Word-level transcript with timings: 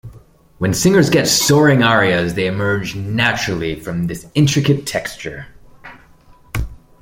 When 0.57 0.73
singers 0.73 1.11
get 1.11 1.27
soaring 1.27 1.83
arias, 1.83 2.33
they 2.33 2.47
emerge 2.47 2.95
naturally 2.95 3.79
from 3.79 4.07
this 4.07 4.25
intricate 4.33 4.87
texture. 4.87 5.45